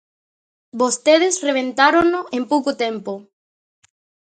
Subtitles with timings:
[0.81, 3.13] Vostedes rebentárono en pouco tempo.